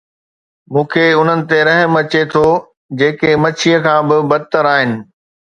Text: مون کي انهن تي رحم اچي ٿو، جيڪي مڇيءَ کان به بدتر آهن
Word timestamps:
مون 0.73 0.85
کي 0.93 1.05
انهن 1.19 1.39
تي 1.49 1.59
رحم 1.67 1.91
اچي 2.01 2.21
ٿو، 2.31 2.45
جيڪي 2.99 3.31
مڇيءَ 3.43 3.83
کان 3.85 4.01
به 4.09 4.17
بدتر 4.29 4.63
آهن 4.75 4.91